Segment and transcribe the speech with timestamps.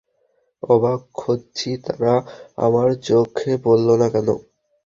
[0.63, 2.13] অবাক হচ্ছি, তারা
[2.57, 4.27] আমার চোখে পড়ল না কেন।